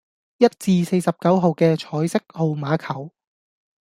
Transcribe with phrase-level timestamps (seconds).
[0.39, 3.13] 一至四十九號既彩色號碼球